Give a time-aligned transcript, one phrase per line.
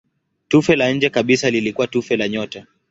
[0.47, 2.65] Tufe la nje kabisa lilikuwa tufe la nyota.